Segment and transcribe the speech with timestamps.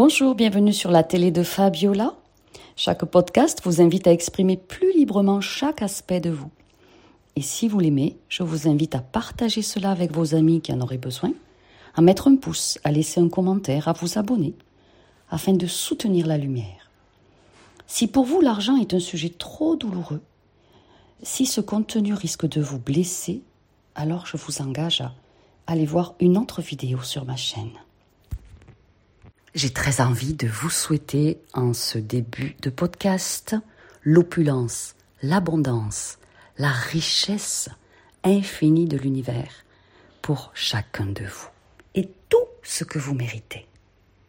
[0.00, 2.14] Bonjour, bienvenue sur la télé de Fabiola.
[2.76, 6.52] Chaque podcast vous invite à exprimer plus librement chaque aspect de vous.
[7.34, 10.80] Et si vous l'aimez, je vous invite à partager cela avec vos amis qui en
[10.80, 11.32] auraient besoin,
[11.96, 14.54] à mettre un pouce, à laisser un commentaire, à vous abonner,
[15.30, 16.92] afin de soutenir la lumière.
[17.88, 20.22] Si pour vous l'argent est un sujet trop douloureux,
[21.24, 23.42] si ce contenu risque de vous blesser,
[23.96, 25.12] alors je vous engage à
[25.66, 27.72] aller voir une autre vidéo sur ma chaîne.
[29.54, 33.56] J'ai très envie de vous souhaiter en ce début de podcast
[34.02, 36.18] l'opulence, l'abondance,
[36.58, 37.70] la richesse
[38.24, 39.50] infinie de l'univers
[40.20, 41.48] pour chacun de vous
[41.94, 43.66] et tout ce que vous méritez.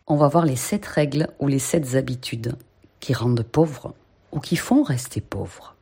[0.08, 2.56] On va voir les sept règles ou les sept habitudes
[3.02, 3.94] qui rendent pauvres
[4.32, 5.76] ou qui font rester pauvre.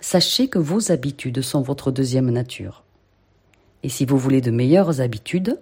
[0.00, 2.84] Sachez que vos habitudes sont votre deuxième nature.
[3.82, 5.58] Et si vous voulez de meilleures habitudes,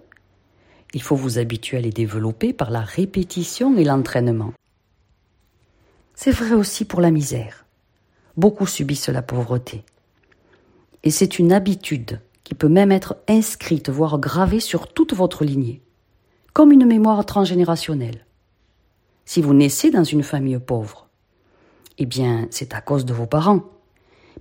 [0.95, 4.53] il faut vous habituer à les développer par la répétition et l'entraînement.
[6.13, 7.65] C'est vrai aussi pour la misère.
[8.37, 9.83] Beaucoup subissent la pauvreté.
[11.03, 15.81] Et c'est une habitude qui peut même être inscrite, voire gravée sur toute votre lignée,
[16.53, 18.25] comme une mémoire transgénérationnelle.
[19.25, 21.09] Si vous naissez dans une famille pauvre,
[21.97, 23.65] eh bien, c'est à cause de vos parents.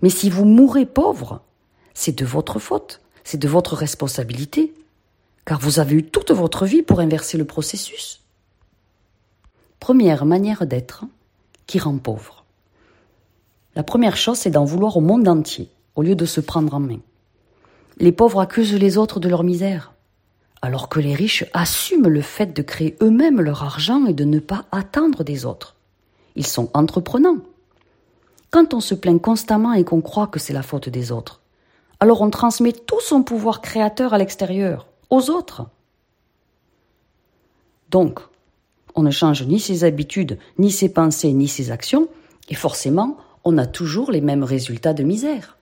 [0.02, 1.42] Mais si vous mourrez pauvre,
[1.94, 4.72] c'est de votre faute, c'est de votre responsabilité
[5.44, 8.22] car vous avez eu toute votre vie pour inverser le processus.
[9.78, 11.04] Première manière d'être
[11.66, 12.44] qui rend pauvre.
[13.76, 16.80] La première chose, c'est d'en vouloir au monde entier, au lieu de se prendre en
[16.80, 17.00] main.
[17.98, 19.92] Les pauvres accusent les autres de leur misère,
[20.62, 24.38] alors que les riches assument le fait de créer eux-mêmes leur argent et de ne
[24.38, 25.76] pas attendre des autres.
[26.36, 27.38] Ils sont entreprenants.
[28.50, 31.40] Quand on se plaint constamment et qu'on croit que c'est la faute des autres,
[32.00, 34.86] alors on transmet tout son pouvoir créateur à l'extérieur
[35.20, 35.68] autres.
[37.90, 38.20] Donc,
[38.94, 42.08] on ne change ni ses habitudes, ni ses pensées, ni ses actions,
[42.48, 45.58] et forcément, on a toujours les mêmes résultats de misère.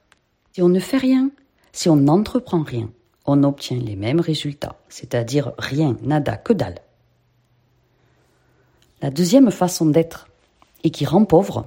[0.52, 1.30] Si on ne fait rien,
[1.72, 2.90] si on n'entreprend rien,
[3.26, 6.80] on obtient les mêmes résultats, c'est-à-dire rien, nada, que dalle.
[9.00, 10.28] La deuxième façon d'être,
[10.84, 11.66] et qui rend pauvre,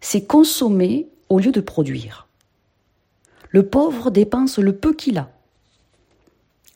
[0.00, 2.28] c'est consommer au lieu de produire.
[3.50, 5.30] Le pauvre dépense le peu qu'il a,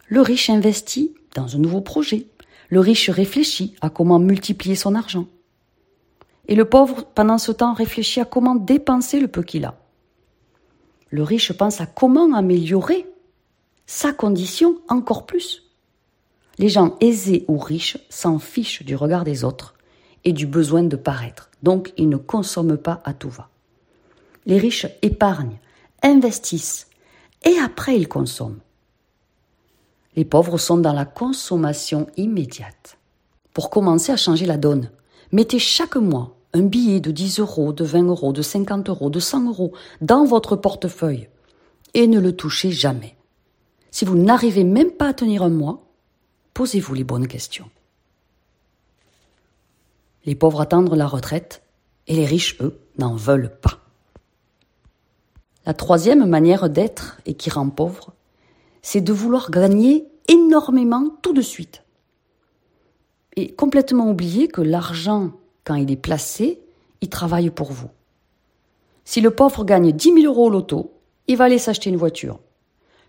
[0.09, 2.27] le riche investit dans un nouveau projet.
[2.71, 5.27] Le riche réfléchit à comment multiplier son argent.
[6.49, 9.79] Et le pauvre, pendant ce temps, réfléchit à comment dépenser le peu qu'il a.
[11.11, 13.07] Le riche pense à comment améliorer
[13.87, 15.63] sa condition encore plus.
[16.59, 19.75] Les gens aisés ou riches s'en fichent du regard des autres
[20.25, 21.51] et du besoin de paraître.
[21.63, 23.49] Donc, ils ne consomment pas à tout va.
[24.47, 25.59] Les riches épargnent,
[26.03, 26.89] investissent
[27.45, 28.61] et après ils consomment.
[30.19, 32.99] Les pauvres sont dans la consommation immédiate.
[33.55, 34.91] Pour commencer à changer la donne,
[35.31, 39.21] mettez chaque mois un billet de 10 euros, de 20 euros, de 50 euros, de
[39.21, 41.29] 100 euros dans votre portefeuille
[41.95, 43.15] et ne le touchez jamais.
[43.93, 45.87] Si vous n'arrivez même pas à tenir un mois,
[46.53, 47.71] posez-vous les bonnes questions.
[50.25, 51.63] Les pauvres attendent la retraite
[52.09, 53.79] et les riches, eux, n'en veulent pas.
[55.65, 58.15] La troisième manière d'être et qui rend pauvre,
[58.83, 61.83] c'est de vouloir gagner énormément tout de suite.
[63.37, 65.33] Et complètement oublier que l'argent,
[65.65, 66.61] quand il est placé,
[67.01, 67.91] il travaille pour vous.
[69.05, 70.93] Si le pauvre gagne 10 000 euros au loto,
[71.29, 72.41] il va aller s'acheter une voiture.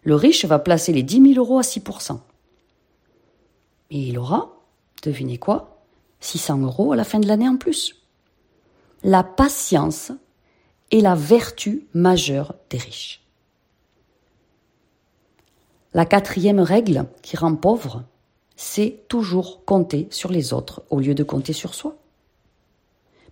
[0.03, 2.19] Le riche va placer les 10 000 euros à 6%
[3.91, 4.61] Et il aura,
[5.03, 5.83] devinez quoi,
[6.21, 7.95] 600 euros à la fin de l'année en plus.
[9.03, 10.11] La patience
[10.91, 13.21] est la vertu majeure des riches.
[15.93, 18.03] La quatrième règle qui rend pauvre,
[18.55, 21.95] c'est toujours compter sur les autres au lieu de compter sur soi.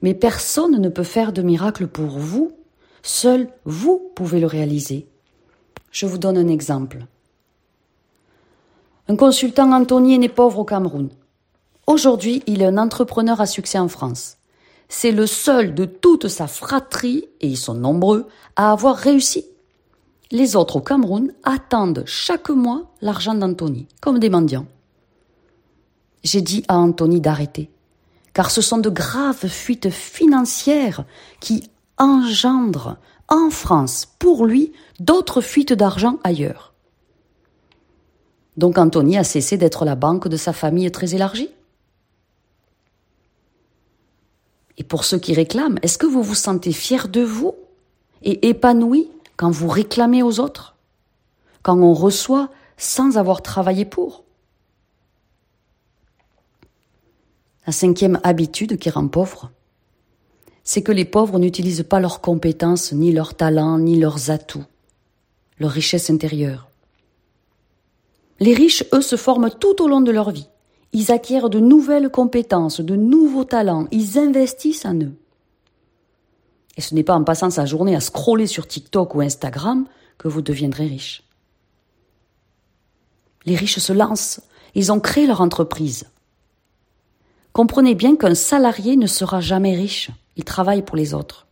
[0.02, 2.52] Mais personne ne peut faire de miracle pour vous.
[3.04, 5.08] Seul vous pouvez le réaliser.
[5.92, 7.06] Je vous donne un exemple.
[9.08, 11.10] Un consultant Anthony est né pauvre au Cameroun.
[11.86, 14.38] Aujourd'hui, il est un entrepreneur à succès en France.
[14.90, 19.46] C'est le seul de toute sa fratrie, et ils sont nombreux, à avoir réussi.
[20.32, 24.68] Les autres au Cameroun attendent chaque mois l'argent d'Anthony, comme des mendiants.
[26.24, 27.70] J'ai dit à Anthony d'arrêter,
[28.34, 31.06] car ce sont de graves fuites financières
[31.40, 32.98] qui engendrent
[33.30, 36.74] en France, pour lui, d'autres fuites d'argent ailleurs.
[38.56, 41.50] Donc Anthony a cessé d'être la banque de sa famille très élargie.
[44.78, 47.56] Et pour ceux qui réclament, est-ce que vous vous sentez fier de vous
[48.24, 50.76] et épanoui quand vous réclamez aux autres,
[51.62, 54.24] quand on reçoit sans avoir travaillé pour.
[57.66, 59.52] La cinquième habitude qui rend pauvre,
[60.64, 64.66] c'est que les pauvres n'utilisent pas leurs compétences, ni leurs talents, ni leurs atouts,
[65.60, 66.68] leur richesse intérieure.
[68.40, 70.48] Les riches, eux, se forment tout au long de leur vie.
[70.94, 75.14] Ils acquièrent de nouvelles compétences, de nouveaux talents, ils investissent en eux.
[76.78, 79.86] Et ce n'est pas en passant sa journée à scroller sur TikTok ou Instagram
[80.18, 81.24] que vous deviendrez riche.
[83.46, 84.42] Les riches se lancent,
[84.76, 86.06] ils ont créé leur entreprise.
[87.52, 91.48] Comprenez bien qu'un salarié ne sera jamais riche, il travaille pour les autres.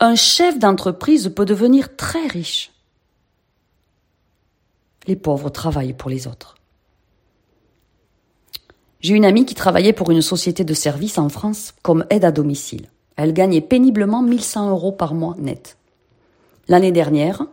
[0.00, 2.72] Un chef d'entreprise peut devenir très riche.
[5.06, 6.56] Les pauvres travaillent pour les autres.
[9.00, 12.30] J'ai une amie qui travaillait pour une société de services en France comme aide à
[12.32, 12.91] domicile.
[13.16, 15.76] Elle gagnait péniblement 1100 euros par mois net.
[16.68, 17.46] L'année dernière,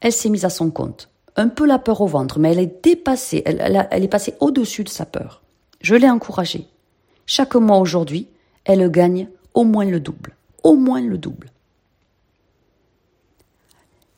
[0.00, 1.08] elle s'est mise à son compte.
[1.36, 4.88] Un peu la peur au ventre, mais elle est dépassée, elle, est passée au-dessus de
[4.88, 5.42] sa peur.
[5.80, 6.66] Je l'ai encouragée.
[7.26, 8.28] Chaque mois aujourd'hui,
[8.64, 10.34] elle gagne au moins le double.
[10.62, 11.50] Au moins le double.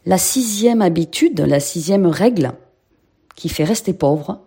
[0.06, 2.52] La sixième habitude, la sixième règle
[3.34, 4.40] qui fait rester pauvre,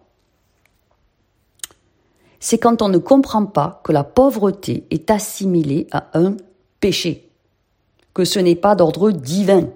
[2.41, 6.35] c'est quand on ne comprend pas que la pauvreté est assimilée à un
[6.79, 7.29] péché,
[8.15, 9.69] que ce n'est pas d'ordre divin.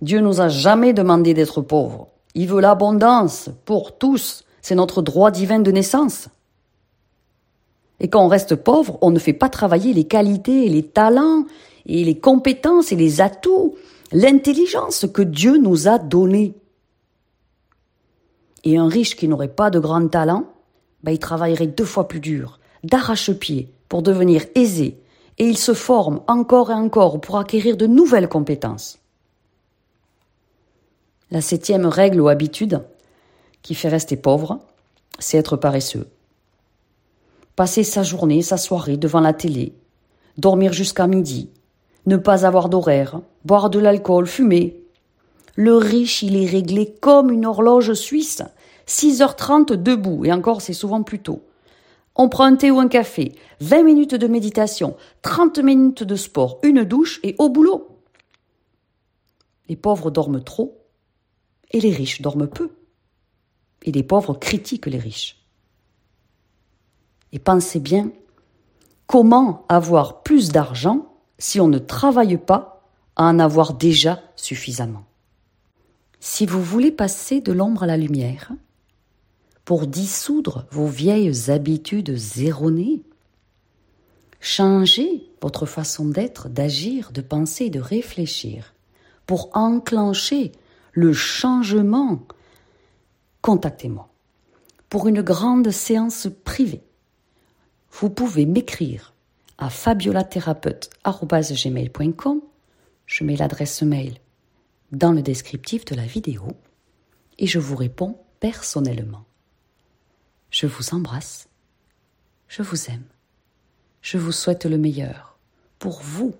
[0.00, 2.08] Dieu nous a jamais demandé d'être pauvres.
[2.34, 4.44] Il veut l'abondance pour tous.
[4.62, 6.28] C'est notre droit divin de naissance.
[7.98, 11.44] Et quand on reste pauvre, on ne fait pas travailler les qualités, les talents,
[11.84, 13.74] et les compétences et les atouts,
[14.12, 16.54] l'intelligence que Dieu nous a donnée.
[18.62, 20.51] Et un riche qui n'aurait pas de grand talent,
[21.02, 24.98] ben, il travaillerait deux fois plus dur, d'arrache-pied, pour devenir aisé,
[25.38, 28.98] et il se forme encore et encore pour acquérir de nouvelles compétences.
[31.30, 32.82] La septième règle ou habitude
[33.62, 34.60] qui fait rester pauvre,
[35.18, 36.08] c'est être paresseux.
[37.56, 39.74] Passer sa journée, sa soirée devant la télé,
[40.36, 41.50] dormir jusqu'à midi,
[42.06, 44.82] ne pas avoir d'horaire, boire de l'alcool, fumer.
[45.54, 48.42] Le riche, il est réglé comme une horloge suisse.
[48.86, 51.42] 6h30 debout, et encore c'est souvent plus tôt.
[52.14, 56.58] On prend un thé ou un café, 20 minutes de méditation, 30 minutes de sport,
[56.62, 57.88] une douche et au boulot.
[59.68, 60.82] Les pauvres dorment trop
[61.70, 62.70] et les riches dorment peu.
[63.84, 65.42] Et les pauvres critiquent les riches.
[67.32, 68.10] Et pensez bien,
[69.06, 72.84] comment avoir plus d'argent si on ne travaille pas
[73.16, 75.04] à en avoir déjà suffisamment
[76.20, 78.52] Si vous voulez passer de l'ombre à la lumière,
[79.64, 83.02] pour dissoudre vos vieilles habitudes erronées.
[84.40, 88.74] Changez votre façon d'être, d'agir, de penser, de réfléchir
[89.26, 90.50] pour enclencher
[90.92, 92.26] le changement.
[93.40, 94.08] Contactez-moi
[94.88, 96.82] pour une grande séance privée.
[97.92, 99.14] Vous pouvez m'écrire
[99.58, 102.40] à fabiolathérapeute.com.
[103.06, 104.18] Je mets l'adresse mail
[104.90, 106.48] dans le descriptif de la vidéo
[107.38, 109.24] et je vous réponds personnellement.
[110.52, 111.48] Je vous embrasse.
[112.46, 113.06] Je vous aime.
[114.02, 115.38] Je vous souhaite le meilleur
[115.78, 116.34] pour vous,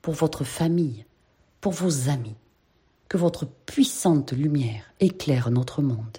[0.00, 1.04] pour votre famille,
[1.60, 2.36] pour vos amis.
[3.08, 6.18] Que votre puissante lumière éclaire notre monde.